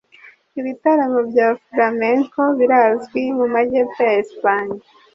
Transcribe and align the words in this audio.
Ibitaramo 0.59 1.19
bya 1.29 1.47
Flamenco 1.67 2.41
birazwi 2.59 3.21
mu 3.37 3.45
majyepfo 3.53 3.99
ya 4.09 4.15
Espanye. 4.23 4.79